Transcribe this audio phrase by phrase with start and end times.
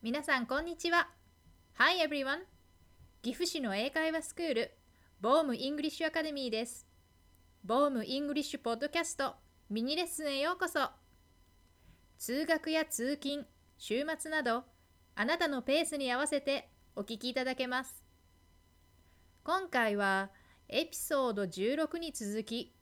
[0.00, 1.08] 皆さんこんにちは。
[1.74, 2.44] Hi everyone.
[3.20, 4.70] 岐阜市の英会話スクール
[5.20, 6.86] ボームイングリッシュアカデミーです。
[7.64, 9.34] ボームイングリッシュポッドキャスト
[9.68, 10.88] ミニレッスンへようこそ。
[12.16, 13.44] 通学や通勤
[13.76, 14.62] 週末など
[15.16, 18.04] あなたのペースに合わせてお聞きいただけます。
[19.42, 20.30] 今回は
[20.68, 22.72] エピソード16に続き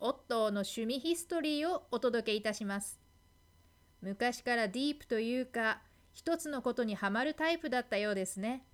[0.00, 2.98] オットーの趣味ヒストリーをお届けいたします。
[4.02, 5.80] 昔からディープというか
[6.14, 8.64] 一つのことにはまるタイプだったようですね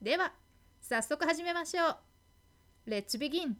[0.00, 0.32] では
[0.80, 1.96] 早速始めましょう
[2.88, 3.56] Let's begin!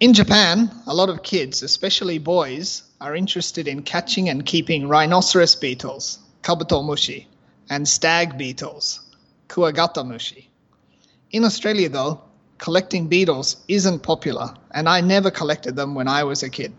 [0.00, 5.54] In Japan, a lot of kids, especially boys, are interested in catching and keeping rhinoceros
[5.54, 7.26] beetles, kabutomushi,
[7.68, 9.00] and stag beetles,
[9.48, 10.46] kuagatamushi.
[11.30, 12.22] In Australia, though,
[12.58, 16.72] collecting beetles isn't popular, and I never collected them when I was a kid.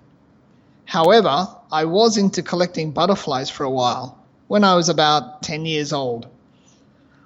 [0.86, 4.18] However, I was into collecting butterflies for a while,
[4.48, 6.28] when I was about 10 years old.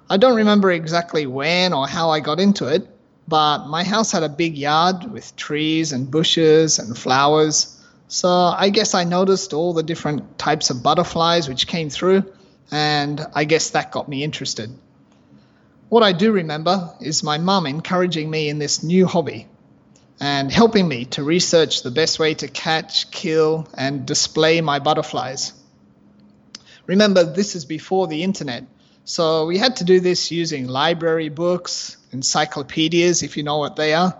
[0.08, 2.88] I don't remember exactly when or how I got into it,
[3.26, 7.76] but my house had a big yard with trees and bushes and flowers,
[8.08, 12.24] so I guess I noticed all the different types of butterflies which came through,
[12.70, 14.70] and I guess that got me interested.
[15.90, 19.46] What I do remember is my mum encouraging me in this new hobby
[20.20, 25.52] and helping me to research the best way to catch, kill, and display my butterflies.
[26.86, 28.64] Remember, this is before the internet,
[29.04, 33.94] so we had to do this using library books, encyclopedias, if you know what they
[33.94, 34.16] are,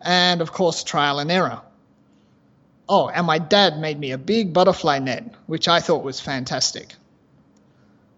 [0.00, 1.60] and of course, trial and error.
[2.88, 6.94] Oh, and my dad made me a big butterfly net, which I thought was fantastic.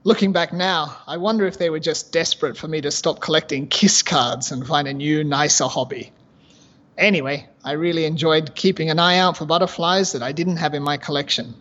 [0.03, 3.69] Looking back now, I wonder if they were just desperate for me to stop collecting
[3.69, 6.12] kiss cards and find a new, nicer hobby.
[6.97, 10.82] Anyway, I really enjoyed keeping an eye out for butterflies that I didn't have in
[10.82, 11.55] my collection.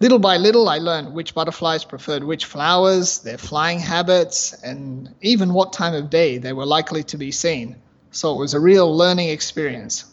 [0.00, 5.54] Little by little, I learned which butterflies preferred which flowers, their flying habits, and even
[5.54, 7.76] what time of day they were likely to be seen.
[8.10, 10.04] So it was a real learning experience.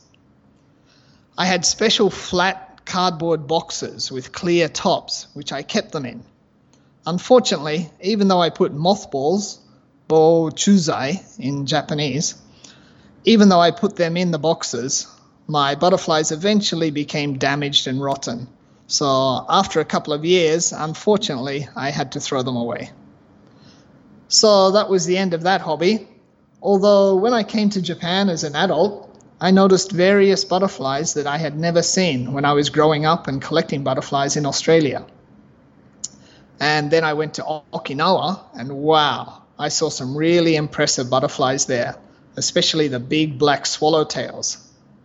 [1.38, 6.24] I had special flat cardboard boxes with clear tops, which I kept them in.
[7.06, 9.60] Unfortunately, even though I put mothballs,
[10.08, 12.36] bo chuzai in Japanese,
[13.24, 15.08] even though I put them in the boxes,
[15.48, 18.48] my butterflies eventually became damaged and rotten.
[18.88, 22.92] So after a couple of years, unfortunately, I had to throw them away.
[24.28, 26.08] So that was the end of that hobby.
[26.62, 29.08] Although when I came to Japan as an adult,
[29.40, 33.42] I noticed various butterflies that I had never seen when I was growing up and
[33.42, 35.06] collecting butterflies in Australia.
[36.60, 41.96] And then I went to Okinawa, and wow, I saw some really impressive butterflies there
[42.36, 44.58] especially the big black swallowtails.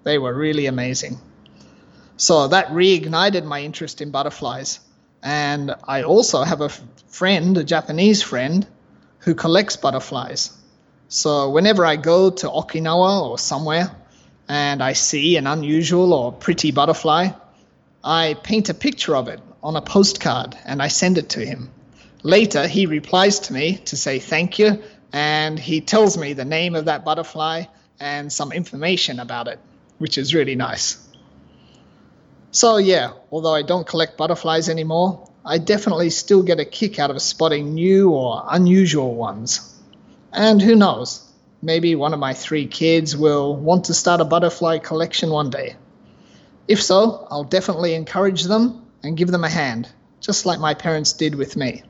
[0.04, 1.18] They were really amazing.
[2.16, 4.80] So that reignited my interest in butterflies.
[5.22, 6.68] And I also have a
[7.08, 8.66] friend, a Japanese friend,
[9.18, 10.56] who collects butterflies.
[11.08, 13.90] So whenever I go to Okinawa or somewhere
[14.48, 17.30] and I see an unusual or pretty butterfly,
[18.04, 21.70] I paint a picture of it on a postcard and I send it to him.
[22.22, 24.82] Later, he replies to me to say thank you
[25.12, 27.64] and he tells me the name of that butterfly
[28.00, 29.58] and some information about it,
[29.98, 31.02] which is really nice.
[32.50, 37.10] So, yeah, although I don't collect butterflies anymore, I definitely still get a kick out
[37.10, 39.74] of spotting new or unusual ones.
[40.32, 41.22] And who knows,
[41.62, 45.76] maybe one of my three kids will want to start a butterfly collection one day.
[46.66, 49.88] If so, I'll definitely encourage them and give them a hand,
[50.20, 51.82] just like my parents did with me.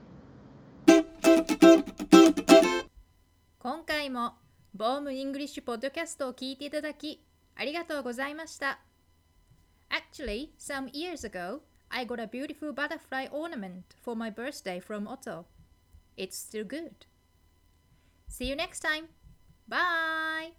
[4.75, 7.23] ボームイングリッシュポッドキャストを聞いていただき
[7.55, 8.79] ありがとうございました。
[9.89, 15.45] Actually, some years ago, I got a beautiful butterfly ornament for my birthday from Otto.
[16.17, 17.05] It's still good.
[18.29, 19.09] See you next time.
[19.67, 20.53] Bye!